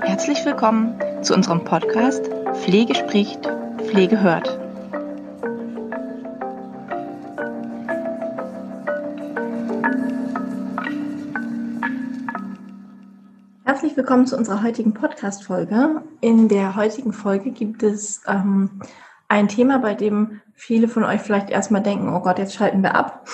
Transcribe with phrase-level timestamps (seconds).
[0.00, 2.30] Herzlich willkommen zu unserem Podcast
[2.62, 3.48] Pflege spricht,
[3.78, 4.46] Pflege hört.
[13.64, 16.02] Herzlich willkommen zu unserer heutigen Podcast-Folge.
[16.20, 18.82] In der heutigen Folge gibt es ähm,
[19.26, 22.94] ein Thema, bei dem viele von euch vielleicht erstmal denken, oh Gott, jetzt schalten wir
[22.94, 23.26] ab.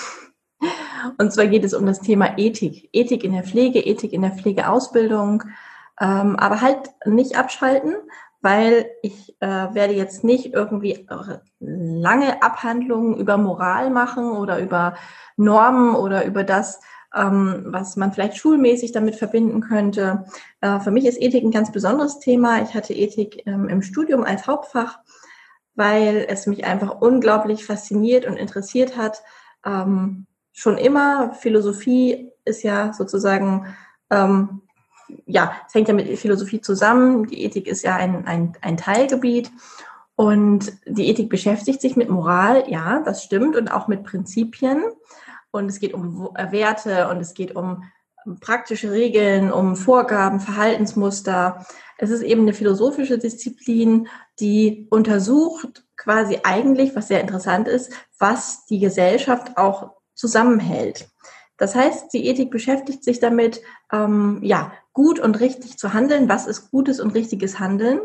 [1.19, 2.89] Und zwar geht es um das Thema Ethik.
[2.93, 5.45] Ethik in der Pflege, Ethik in der Pflegeausbildung.
[6.00, 7.95] Ähm, aber halt nicht abschalten,
[8.40, 11.07] weil ich äh, werde jetzt nicht irgendwie
[11.61, 14.95] lange Abhandlungen über Moral machen oder über
[15.36, 16.81] Normen oder über das,
[17.14, 20.25] ähm, was man vielleicht schulmäßig damit verbinden könnte.
[20.61, 22.62] Äh, für mich ist Ethik ein ganz besonderes Thema.
[22.62, 24.98] Ich hatte Ethik ähm, im Studium als Hauptfach
[25.75, 29.23] weil es mich einfach unglaublich fasziniert und interessiert hat.
[29.64, 33.75] Ähm, schon immer, Philosophie ist ja sozusagen,
[34.11, 34.62] ähm,
[35.27, 37.27] ja, es hängt ja mit Philosophie zusammen.
[37.27, 39.50] Die Ethik ist ja ein, ein, ein Teilgebiet.
[40.14, 44.84] Und die Ethik beschäftigt sich mit Moral, ja, das stimmt, und auch mit Prinzipien.
[45.50, 47.84] Und es geht um Werte und es geht um
[48.41, 51.66] praktische Regeln, um Vorgaben, Verhaltensmuster.
[51.98, 58.66] Es ist eben eine philosophische Disziplin, die untersucht quasi eigentlich, was sehr interessant ist, was
[58.66, 61.09] die Gesellschaft auch zusammenhält.
[61.57, 63.61] Das heißt, die Ethik beschäftigt sich damit,
[63.93, 66.29] ähm, ja, gut und richtig zu handeln.
[66.29, 68.01] Was ist gutes und richtiges Handeln?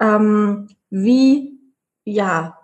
[0.00, 1.58] Ähm, wie,
[2.04, 2.58] ja,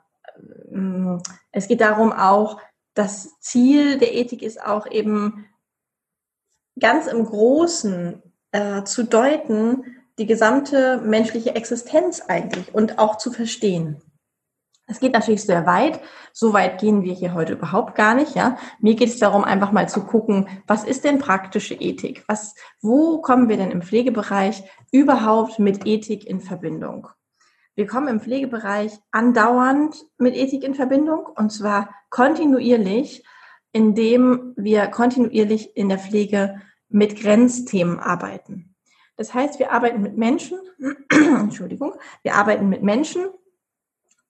[0.70, 2.60] ähm, es geht darum auch,
[2.94, 5.46] das Ziel der Ethik ist auch eben
[6.78, 9.84] ganz im Großen äh, zu deuten,
[10.18, 14.02] die gesamte menschliche Existenz eigentlich und auch zu verstehen.
[14.90, 16.00] Es geht natürlich sehr weit.
[16.32, 18.58] So weit gehen wir hier heute überhaupt gar nicht, ja.
[18.80, 22.24] Mir geht es darum, einfach mal zu gucken, was ist denn praktische Ethik?
[22.26, 27.08] Was, wo kommen wir denn im Pflegebereich überhaupt mit Ethik in Verbindung?
[27.76, 33.24] Wir kommen im Pflegebereich andauernd mit Ethik in Verbindung und zwar kontinuierlich,
[33.72, 38.74] indem wir kontinuierlich in der Pflege mit Grenzthemen arbeiten.
[39.16, 40.58] Das heißt, wir arbeiten mit Menschen,
[41.10, 43.26] Entschuldigung, wir arbeiten mit Menschen,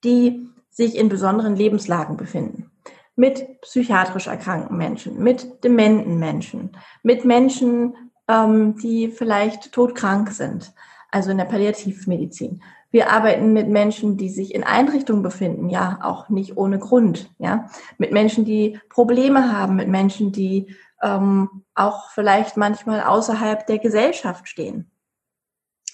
[0.04, 2.70] die sich in besonderen Lebenslagen befinden.
[3.16, 7.94] Mit psychiatrisch erkrankten Menschen, mit dementen Menschen, mit Menschen,
[8.28, 10.72] ähm, die vielleicht todkrank sind,
[11.10, 12.62] also in der Palliativmedizin.
[12.92, 17.68] Wir arbeiten mit Menschen, die sich in Einrichtungen befinden, ja, auch nicht ohne Grund, ja,
[17.98, 24.48] mit Menschen, die Probleme haben, mit Menschen, die ähm, auch vielleicht manchmal außerhalb der Gesellschaft
[24.48, 24.90] stehen.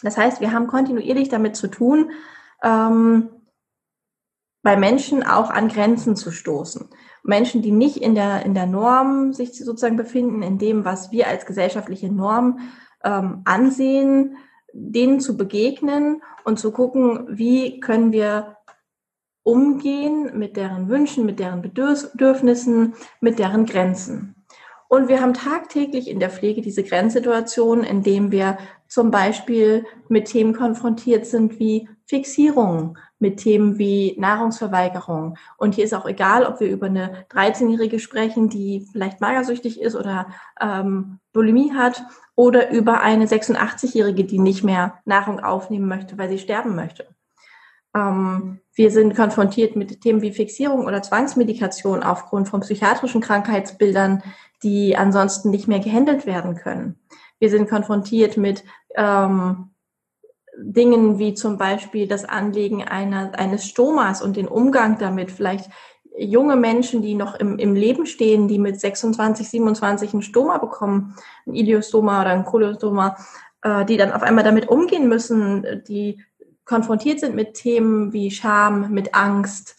[0.02, 2.10] Das heißt, wir haben kontinuierlich damit zu tun,
[2.62, 3.30] ähm,
[4.66, 6.88] bei Menschen auch an Grenzen zu stoßen.
[7.22, 11.28] Menschen, die nicht in der, in der Norm sich sozusagen befinden, in dem, was wir
[11.28, 12.58] als gesellschaftliche Norm
[13.04, 14.38] ähm, ansehen,
[14.72, 18.56] denen zu begegnen und zu gucken, wie können wir
[19.44, 24.35] umgehen mit deren Wünschen, mit deren Bedürfnissen, mit deren Grenzen.
[24.88, 28.58] Und wir haben tagtäglich in der Pflege diese Grenzsituation, in dem wir
[28.88, 35.36] zum Beispiel mit Themen konfrontiert sind wie Fixierung, mit Themen wie Nahrungsverweigerung.
[35.56, 39.96] Und hier ist auch egal, ob wir über eine 13-Jährige sprechen, die vielleicht magersüchtig ist
[39.96, 40.28] oder
[40.60, 42.04] ähm, Bulimie hat,
[42.36, 47.08] oder über eine 86-Jährige, die nicht mehr Nahrung aufnehmen möchte, weil sie sterben möchte.
[47.94, 54.22] Ähm, wir sind konfrontiert mit Themen wie Fixierung oder Zwangsmedikation aufgrund von psychiatrischen Krankheitsbildern,
[54.62, 56.98] die ansonsten nicht mehr gehandelt werden können.
[57.38, 59.70] Wir sind konfrontiert mit ähm,
[60.58, 65.30] Dingen wie zum Beispiel das Anlegen einer, eines Stomas und den Umgang damit.
[65.30, 65.70] Vielleicht
[66.18, 71.14] junge Menschen, die noch im, im Leben stehen, die mit 26, 27 ein Stoma bekommen,
[71.46, 73.16] ein Iliostoma oder ein Kolostoma,
[73.62, 76.22] äh, die dann auf einmal damit umgehen müssen, die
[76.64, 79.76] konfrontiert sind mit Themen wie Scham, mit Angst,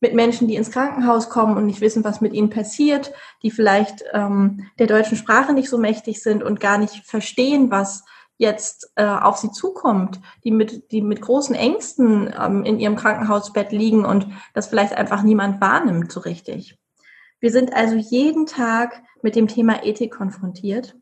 [0.00, 4.04] mit Menschen, die ins Krankenhaus kommen und nicht wissen, was mit ihnen passiert, die vielleicht
[4.12, 8.04] ähm, der deutschen Sprache nicht so mächtig sind und gar nicht verstehen, was
[8.36, 13.72] jetzt äh, auf sie zukommt, die mit, die mit großen Ängsten ähm, in ihrem Krankenhausbett
[13.72, 16.78] liegen und das vielleicht einfach niemand wahrnimmt so richtig.
[17.40, 20.94] Wir sind also jeden Tag mit dem Thema Ethik konfrontiert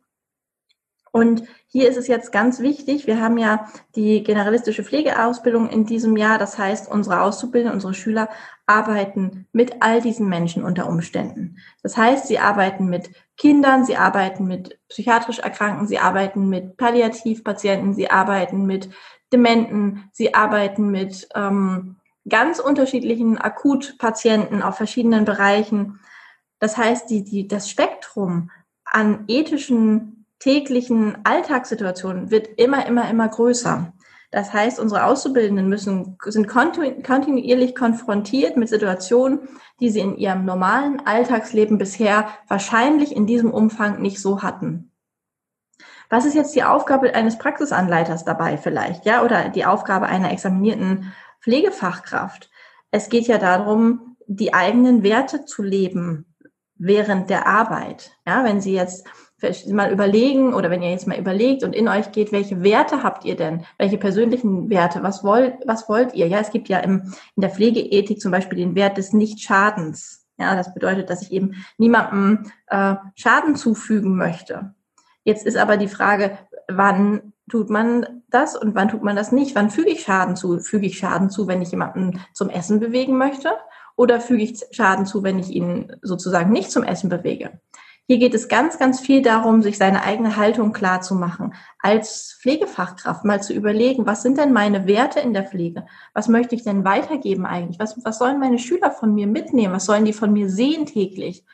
[1.16, 6.14] und hier ist es jetzt ganz wichtig, wir haben ja die generalistische Pflegeausbildung in diesem
[6.18, 6.36] Jahr.
[6.36, 8.28] Das heißt, unsere Auszubildenden, unsere Schüler
[8.66, 11.56] arbeiten mit all diesen Menschen unter Umständen.
[11.82, 13.08] Das heißt, sie arbeiten mit
[13.38, 18.90] Kindern, sie arbeiten mit psychiatrisch Erkrankten, sie arbeiten mit Palliativpatienten, sie arbeiten mit
[19.32, 21.96] Dementen, sie arbeiten mit ähm,
[22.28, 25.98] ganz unterschiedlichen Akutpatienten auf verschiedenen Bereichen.
[26.58, 28.50] Das heißt, die, die, das Spektrum
[28.84, 33.93] an ethischen täglichen Alltagssituationen wird immer, immer, immer größer.
[34.31, 39.49] Das heißt, unsere Auszubildenden müssen, sind kontinuierlich konfrontiert mit Situationen,
[39.81, 44.91] die sie in ihrem normalen Alltagsleben bisher wahrscheinlich in diesem Umfang nicht so hatten.
[46.11, 51.12] Was ist jetzt die Aufgabe eines Praxisanleiters dabei vielleicht, ja, oder die Aufgabe einer examinierten
[51.41, 52.50] Pflegefachkraft?
[52.91, 56.27] Es geht ja darum, die eigenen Werte zu leben
[56.75, 58.12] während der Arbeit.
[58.27, 59.06] Ja, wenn Sie jetzt
[59.69, 63.25] mal überlegen oder wenn ihr jetzt mal überlegt und in euch geht, welche Werte habt
[63.25, 63.64] ihr denn?
[63.78, 65.02] Welche persönlichen Werte?
[65.02, 66.28] Was wollt, was wollt ihr?
[66.28, 70.26] Ja, es gibt ja im, in der Pflegeethik zum Beispiel den Wert des Nichtschadens.
[70.38, 74.75] Ja, das bedeutet, dass ich eben niemandem äh, Schaden zufügen möchte.
[75.25, 76.38] Jetzt ist aber die Frage,
[76.69, 79.54] wann tut man das und wann tut man das nicht?
[79.54, 80.58] Wann füge ich Schaden zu?
[80.58, 83.50] Füge ich Schaden zu, wenn ich jemanden zum Essen bewegen möchte?
[83.96, 87.60] Oder füge ich Schaden zu, wenn ich ihn sozusagen nicht zum Essen bewege?
[88.08, 91.55] Hier geht es ganz, ganz viel darum, sich seine eigene Haltung klar zu machen.
[91.81, 95.87] Als Pflegefachkraft mal zu überlegen, was sind denn meine Werte in der Pflege?
[96.14, 97.81] Was möchte ich denn weitergeben eigentlich?
[97.81, 99.75] Was, was sollen meine Schüler von mir mitnehmen?
[99.75, 101.44] Was sollen die von mir sehen täglich?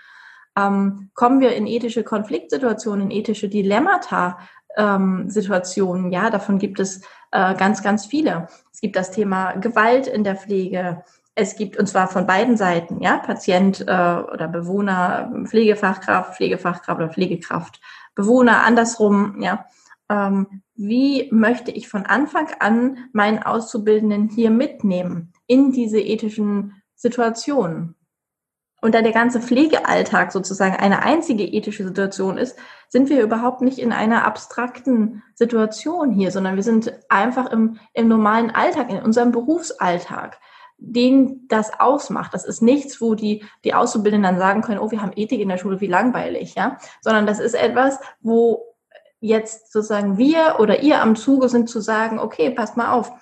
[0.54, 4.38] Ähm, kommen wir in ethische Konfliktsituationen, in ethische Dilemmata,
[4.76, 6.12] ähm, Situationen?
[6.12, 7.00] Ja, davon gibt es
[7.30, 8.48] äh, ganz, ganz viele.
[8.70, 11.02] Es gibt das Thema Gewalt in der Pflege.
[11.34, 17.08] Es gibt, und zwar von beiden Seiten, ja, Patient äh, oder Bewohner, Pflegefachkraft, Pflegefachkraft oder
[17.08, 17.80] Pflegekraft,
[18.14, 19.66] Bewohner, andersrum, ja.
[20.10, 27.94] Ähm, wie möchte ich von Anfang an meinen Auszubildenden hier mitnehmen in diese ethischen Situationen?
[28.82, 32.58] Und da der ganze Pflegealltag sozusagen eine einzige ethische Situation ist,
[32.88, 38.08] sind wir überhaupt nicht in einer abstrakten Situation hier, sondern wir sind einfach im, im
[38.08, 40.40] normalen Alltag, in unserem Berufsalltag
[40.84, 42.34] den das ausmacht.
[42.34, 45.48] Das ist nichts, wo die, die Auszubildenden dann sagen können, oh, wir haben Ethik in
[45.48, 46.78] der Schule, wie langweilig, ja.
[47.00, 48.64] Sondern das ist etwas, wo
[49.20, 53.12] jetzt sozusagen wir oder ihr am Zuge sind zu sagen, okay, passt mal auf.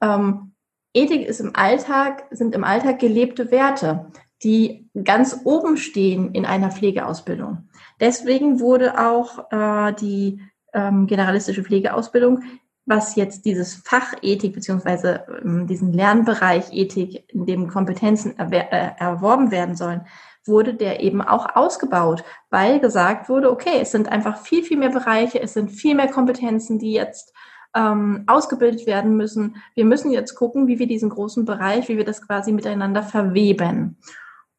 [0.00, 0.54] Ähm,
[0.94, 4.06] Ethik ist im Alltag, sind im Alltag gelebte Werte,
[4.42, 7.68] die ganz oben stehen in einer Pflegeausbildung.
[8.00, 10.40] Deswegen wurde auch äh, die
[10.72, 12.42] ähm, generalistische Pflegeausbildung
[12.90, 19.50] was jetzt dieses Fach Ethik beziehungsweise ähm, diesen Lernbereich Ethik, in dem Kompetenzen äh, erworben
[19.50, 20.02] werden sollen,
[20.44, 24.90] wurde der eben auch ausgebaut, weil gesagt wurde, okay, es sind einfach viel, viel mehr
[24.90, 27.32] Bereiche, es sind viel mehr Kompetenzen, die jetzt
[27.74, 29.56] ähm, ausgebildet werden müssen.
[29.74, 33.98] Wir müssen jetzt gucken, wie wir diesen großen Bereich, wie wir das quasi miteinander verweben.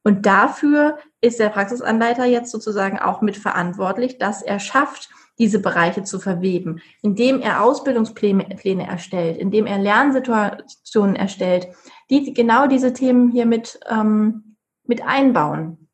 [0.04, 5.10] Und dafür ist der Praxisanleiter jetzt sozusagen auch mitverantwortlich, dass er schafft,
[5.42, 11.68] diese Bereiche zu verweben, indem er Ausbildungspläne Pläne erstellt, indem er Lernsituationen erstellt,
[12.12, 14.56] die genau diese Themen hier mit, ähm,
[14.86, 15.90] mit einbauen.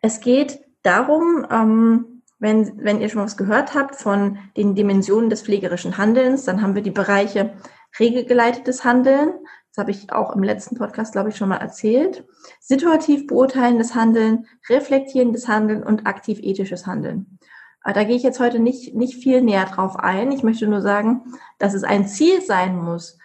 [0.00, 5.42] Es geht darum, ähm, wenn, wenn ihr schon was gehört habt von den Dimensionen des
[5.42, 7.54] pflegerischen Handelns, dann haben wir die Bereiche
[7.98, 9.32] regelgeleitetes Handeln,
[9.70, 12.24] das habe ich auch im letzten Podcast, glaube ich, schon mal erzählt,
[12.60, 17.40] situativ beurteilendes Handeln, reflektierendes Handeln und aktiv ethisches Handeln.
[17.84, 20.32] Da gehe ich jetzt heute nicht, nicht viel näher drauf ein.
[20.32, 23.18] Ich möchte nur sagen, dass es ein Ziel sein muss,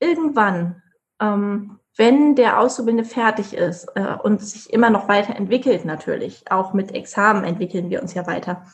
[0.00, 0.82] irgendwann,
[1.20, 6.94] ähm, wenn der Auszubildende fertig ist äh, und sich immer noch weiterentwickelt natürlich, auch mit
[6.94, 8.66] Examen entwickeln wir uns ja weiter,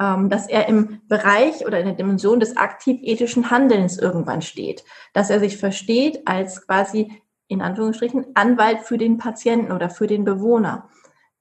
[0.00, 5.30] ähm, dass er im Bereich oder in der Dimension des aktiv-ethischen Handelns irgendwann steht, dass
[5.30, 10.88] er sich versteht als quasi in Anführungsstrichen Anwalt für den Patienten oder für den Bewohner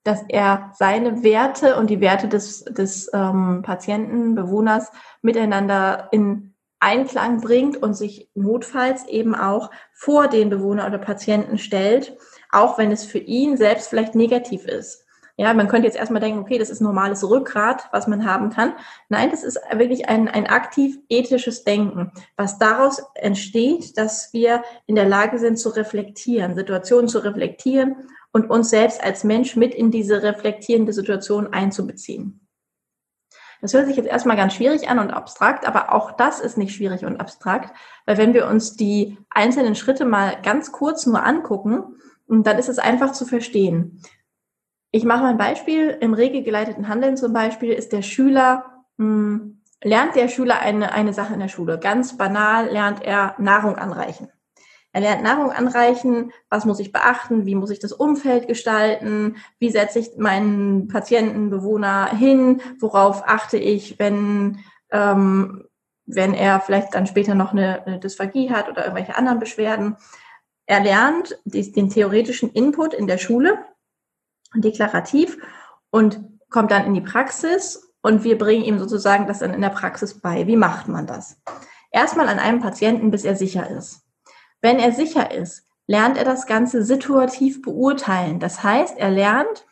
[0.05, 7.41] dass er seine Werte und die Werte des, des ähm, Patienten, Bewohners miteinander in Einklang
[7.41, 12.15] bringt und sich notfalls eben auch vor den Bewohner oder Patienten stellt,
[12.51, 15.05] auch wenn es für ihn selbst vielleicht negativ ist.
[15.37, 18.73] Ja, man könnte jetzt erstmal denken, okay, das ist normales Rückgrat, was man haben kann.
[19.09, 24.95] Nein, das ist wirklich ein, ein aktiv ethisches Denken, was daraus entsteht, dass wir in
[24.95, 29.91] der Lage sind zu reflektieren, Situationen zu reflektieren und uns selbst als Mensch mit in
[29.91, 32.45] diese reflektierende Situation einzubeziehen.
[33.61, 36.75] Das hört sich jetzt erstmal ganz schwierig an und abstrakt, aber auch das ist nicht
[36.75, 37.73] schwierig und abstrakt,
[38.05, 41.95] weil wenn wir uns die einzelnen Schritte mal ganz kurz nur angucken,
[42.27, 44.01] dann ist es einfach zu verstehen.
[44.91, 45.97] Ich mache mal ein Beispiel.
[46.01, 51.13] Im regelgeleiteten Handeln zum Beispiel ist der Schüler, mh, hm, lernt der Schüler eine, eine
[51.13, 51.79] Sache in der Schule.
[51.79, 54.27] Ganz banal lernt er Nahrung anreichen.
[54.95, 59.69] Er lernt Nahrung anreichen, was muss ich beachten, wie muss ich das Umfeld gestalten, wie
[59.69, 64.59] setze ich meinen Patienten, Bewohner hin, worauf achte ich, wenn,
[64.91, 65.65] ähm,
[66.05, 69.97] wenn er vielleicht dann später noch eine, eine Dysphagie hat oder irgendwelche anderen Beschwerden.
[70.65, 73.57] Er lernt die, den theoretischen Input in der Schule
[74.55, 75.37] deklarativ
[75.89, 79.71] und kommt dann in die Praxis und wir bringen ihm sozusagen das dann in der
[79.71, 80.47] Praxis bei.
[80.47, 81.41] Wie macht man das?
[81.91, 84.04] Erstmal an einem Patienten, bis er sicher ist.
[84.65, 88.39] Wenn er sicher ist, lernt er das Ganze situativ beurteilen.
[88.39, 89.67] Das heißt, er lernt,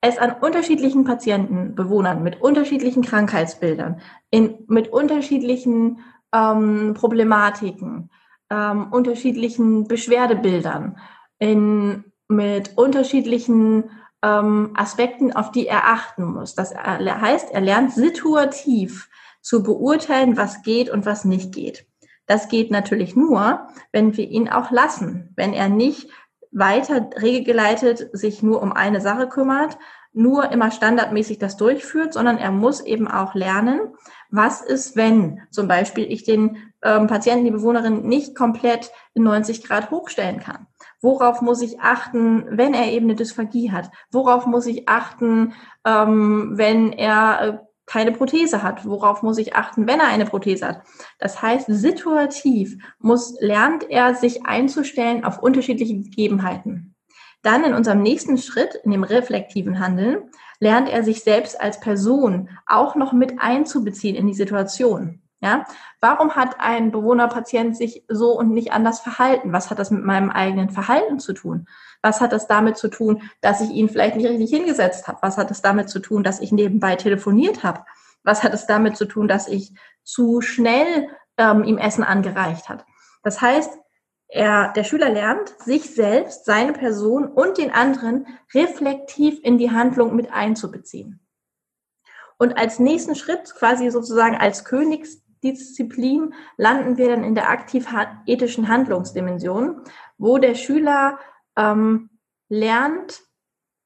[0.00, 4.00] es an unterschiedlichen Patienten, Bewohnern mit unterschiedlichen Krankheitsbildern,
[4.30, 5.98] in, mit unterschiedlichen
[6.32, 8.10] ähm, Problematiken,
[8.48, 10.98] ähm, unterschiedlichen Beschwerdebildern,
[11.40, 13.90] in, mit unterschiedlichen
[14.22, 16.54] ähm, Aspekten, auf die er achten muss.
[16.54, 19.10] Das heißt, er lernt situativ
[19.40, 21.88] zu beurteilen, was geht und was nicht geht.
[22.32, 26.08] Das geht natürlich nur, wenn wir ihn auch lassen, wenn er nicht
[26.50, 29.76] weiter regelgeleitet sich nur um eine Sache kümmert,
[30.14, 33.80] nur immer standardmäßig das durchführt, sondern er muss eben auch lernen,
[34.30, 39.62] was ist, wenn zum Beispiel ich den ähm, Patienten, die Bewohnerin nicht komplett in 90
[39.62, 40.66] Grad hochstellen kann.
[41.02, 43.90] Worauf muss ich achten, wenn er eben eine Dysphagie hat?
[44.10, 45.52] Worauf muss ich achten,
[45.84, 47.58] ähm, wenn er äh,
[47.92, 48.86] keine Prothese hat?
[48.86, 50.82] Worauf muss ich achten, wenn er eine Prothese hat?
[51.18, 56.94] Das heißt, situativ muss, lernt er sich einzustellen auf unterschiedliche Gegebenheiten.
[57.42, 62.48] Dann in unserem nächsten Schritt, in dem reflektiven Handeln, lernt er sich selbst als Person
[62.66, 65.21] auch noch mit einzubeziehen in die Situation.
[65.44, 65.66] Ja,
[66.00, 69.52] warum hat ein Bewohnerpatient sich so und nicht anders verhalten?
[69.52, 71.66] Was hat das mit meinem eigenen Verhalten zu tun?
[72.00, 75.18] Was hat das damit zu tun, dass ich ihn vielleicht nicht richtig hingesetzt habe?
[75.20, 77.84] Was hat es damit zu tun, dass ich nebenbei telefoniert habe?
[78.22, 82.84] Was hat es damit zu tun, dass ich zu schnell ähm, ihm Essen angereicht hat?
[83.24, 83.78] Das heißt,
[84.28, 90.14] er, der Schüler lernt, sich selbst, seine Person und den anderen reflektiv in die Handlung
[90.14, 91.18] mit einzubeziehen.
[92.38, 94.64] Und als nächsten Schritt, quasi sozusagen als
[95.42, 99.82] Königsdisziplin, landen wir dann in der aktiv-ethischen Handlungsdimension,
[100.18, 101.18] wo der Schüler
[101.56, 102.10] ähm,
[102.48, 103.20] lernt,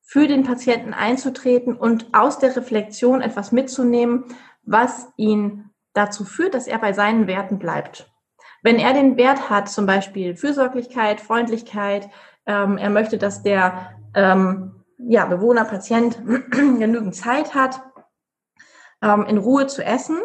[0.03, 4.25] für den Patienten einzutreten und aus der Reflexion etwas mitzunehmen,
[4.63, 8.09] was ihn dazu führt, dass er bei seinen Werten bleibt.
[8.63, 12.09] Wenn er den Wert hat, zum Beispiel Fürsorglichkeit, Freundlichkeit,
[12.47, 16.17] ähm, er möchte, dass der ähm, ja, Bewohner, Patient
[16.51, 17.83] genügend Zeit hat,
[19.03, 20.21] ähm, in Ruhe zu essen.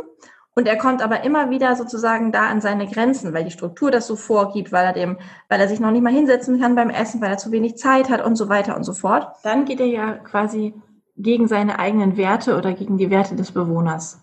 [0.53, 4.07] Und er kommt aber immer wieder sozusagen da an seine Grenzen, weil die Struktur das
[4.07, 5.17] so vorgibt, weil er dem,
[5.47, 8.09] weil er sich noch nicht mal hinsetzen kann beim Essen, weil er zu wenig Zeit
[8.09, 9.27] hat und so weiter und so fort.
[9.43, 10.73] Dann geht er ja quasi
[11.15, 14.21] gegen seine eigenen Werte oder gegen die Werte des Bewohners.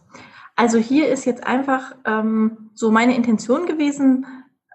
[0.54, 4.26] Also hier ist jetzt einfach ähm, so meine Intention gewesen,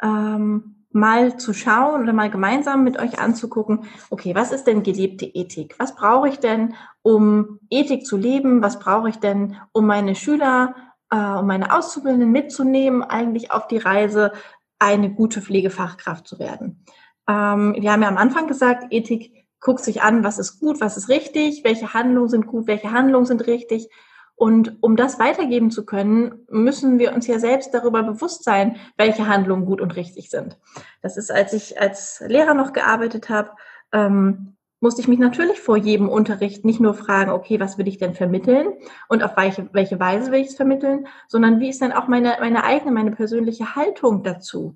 [0.02, 5.26] ähm, mal zu schauen oder mal gemeinsam mit euch anzugucken, okay, was ist denn gelebte
[5.26, 5.76] Ethik?
[5.80, 8.62] Was brauche ich denn, um Ethik zu leben?
[8.62, 10.76] Was brauche ich denn, um meine Schüler,
[11.14, 14.32] äh, um meine Auszubildenden mitzunehmen, eigentlich auf die Reise,
[14.80, 16.84] eine gute Pflegefachkraft zu werden?
[17.28, 20.98] Ähm, wir haben ja am Anfang gesagt, Ethik guckt sich an, was ist gut, was
[20.98, 23.90] ist richtig, welche Handlungen sind gut, welche Handlungen sind richtig
[24.36, 29.28] und um das weitergeben zu können, müssen wir uns ja selbst darüber bewusst sein, welche
[29.28, 30.58] Handlungen gut und richtig sind.
[31.02, 33.52] Das ist, als ich als Lehrer noch gearbeitet habe,
[33.92, 34.53] ähm,
[34.84, 38.16] musste ich mich natürlich vor jedem Unterricht nicht nur fragen, okay, was will ich denn
[38.16, 38.74] vermitteln
[39.08, 42.36] und auf welche, welche Weise will ich es vermitteln, sondern wie ist denn auch meine,
[42.42, 44.76] meine eigene, meine persönliche Haltung dazu?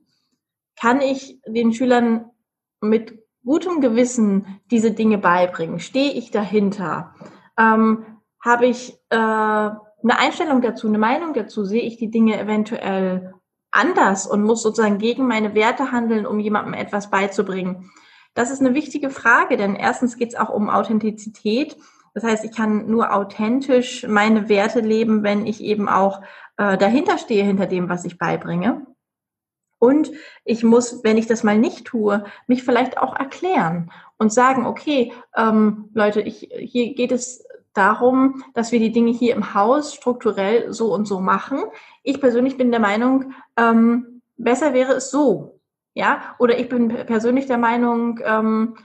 [0.79, 2.31] Kann ich den Schülern
[2.79, 5.81] mit gutem Gewissen diese Dinge beibringen?
[5.81, 7.13] Stehe ich dahinter?
[7.59, 8.05] Ähm,
[8.39, 11.65] habe ich äh, eine Einstellung dazu, eine Meinung dazu?
[11.65, 13.33] Sehe ich die Dinge eventuell
[13.71, 17.91] anders und muss sozusagen gegen meine Werte handeln, um jemandem etwas beizubringen?
[18.37, 21.75] Das ist eine wichtige Frage, denn erstens geht es auch um Authentizität.
[22.13, 26.21] Das heißt, ich kann nur authentisch meine Werte leben, wenn ich eben auch
[26.57, 28.85] äh, dahinter stehe, hinter dem, was ich beibringe.
[29.79, 30.11] Und
[30.45, 35.13] ich muss, wenn ich das mal nicht tue, mich vielleicht auch erklären und sagen, okay,
[35.35, 40.71] ähm, Leute, ich, hier geht es darum, dass wir die Dinge hier im Haus strukturell
[40.71, 41.63] so und so machen.
[42.03, 45.56] Ich persönlich bin der Meinung, ähm, besser wäre es so.
[45.97, 48.77] Ja, oder ich bin persönlich der Meinung, ähm,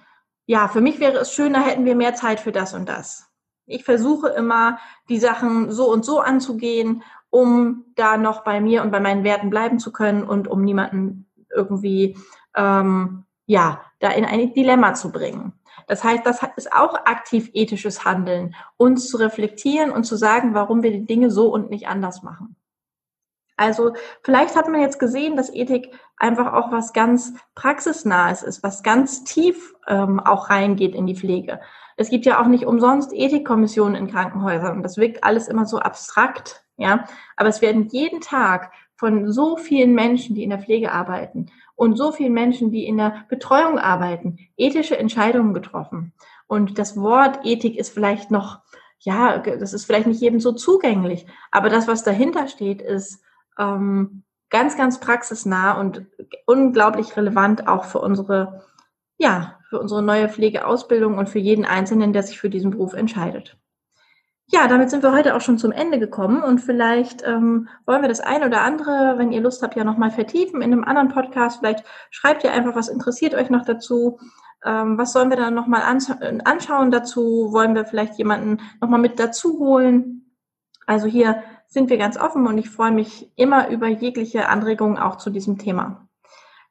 [0.47, 3.29] ja, für mich wäre es schöner, hätten wir mehr Zeit für das und das.
[3.67, 4.79] Ich versuche immer,
[5.11, 9.51] die Sachen so und so anzugehen, um da noch bei mir und bei meinen Werten
[9.51, 12.17] bleiben zu können und um niemanden irgendwie,
[12.57, 15.53] ähm, ja, da in ein Dilemma zu bringen.
[15.89, 20.83] Das heißt, das ist auch aktiv ethisches Handeln, uns zu reflektieren und zu sagen, warum
[20.83, 22.57] wir die Dinge so und nicht anders machen.
[23.57, 23.93] Also
[24.23, 29.25] vielleicht hat man jetzt gesehen, dass Ethik einfach auch was ganz praxisnahes ist, was ganz
[29.25, 31.61] tief ähm, auch reingeht in die Pflege.
[31.97, 35.79] Es gibt ja auch nicht umsonst Ethikkommissionen in Krankenhäusern und das wirkt alles immer so
[35.79, 37.05] abstrakt, ja.
[37.37, 41.97] Aber es werden jeden Tag von so vielen Menschen, die in der Pflege arbeiten, und
[41.97, 46.13] so vielen Menschen, die in der Betreuung arbeiten, ethische Entscheidungen getroffen.
[46.47, 48.61] Und das Wort Ethik ist vielleicht noch,
[49.01, 51.27] ja, das ist vielleicht nicht jedem so zugänglich.
[51.51, 53.23] Aber das, was dahinter steht, ist
[53.59, 56.07] ähm, ganz, ganz praxisnah und
[56.47, 58.65] unglaublich relevant auch für unsere,
[59.19, 63.57] ja, für unsere neue Pflegeausbildung und für jeden Einzelnen, der sich für diesen Beruf entscheidet.
[64.47, 68.09] Ja, damit sind wir heute auch schon zum Ende gekommen und vielleicht ähm, wollen wir
[68.11, 71.61] das ein oder andere, wenn ihr Lust habt, ja nochmal vertiefen in einem anderen Podcast.
[71.61, 74.19] Vielleicht schreibt ihr einfach, was interessiert euch noch dazu.
[74.63, 77.49] Ähm, was sollen wir dann nochmal anschauen dazu?
[77.53, 80.37] Wollen wir vielleicht jemanden nochmal mit dazu holen?
[80.87, 85.17] Also hier sind wir ganz offen und ich freue mich immer über jegliche Anregungen auch
[85.17, 86.07] zu diesem Thema.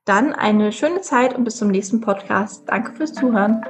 [0.05, 2.63] Dann eine schöne Zeit und bis zum nächsten Podcast.
[2.67, 3.63] Danke fürs Zuhören.